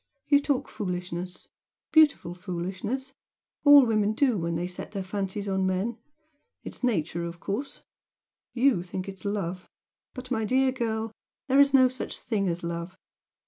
[0.25, 1.47] You talk foolishness
[1.91, 3.13] beautiful foolishness
[3.63, 5.99] all women do when they set their fancies on men.
[6.63, 7.83] It is nature, of course,
[8.51, 9.69] YOU think it is love,
[10.15, 11.11] but, my dear girl,
[11.45, 12.97] there is no such thing as love!